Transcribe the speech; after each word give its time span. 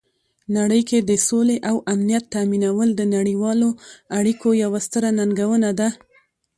نړۍ 0.57 0.81
کې 0.89 0.99
د 1.01 1.11
سولې 1.27 1.57
او 1.69 1.75
امنیت 1.93 2.23
تامینول 2.35 2.89
د 2.95 3.01
نړیوالو 3.15 3.69
اړیکو 4.19 4.47
یوه 4.63 4.79
ستره 4.85 5.09
ننګونه 5.19 5.69
ده. 5.79 5.89